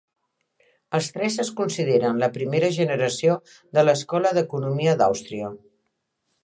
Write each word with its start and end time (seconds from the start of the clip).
Els 0.99 1.09
tres 1.17 1.37
es 1.43 1.51
consideren 1.59 2.21
la 2.23 2.31
primera 2.39 2.73
generació 2.79 3.37
de 3.79 3.85
l'escola 3.89 4.35
d'economia 4.39 5.01
d'Àustria. 5.03 5.55